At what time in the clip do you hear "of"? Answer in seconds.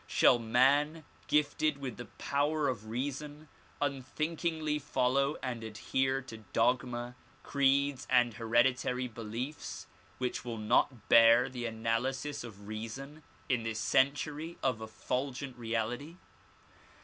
2.67-2.87, 12.43-12.67, 14.63-14.81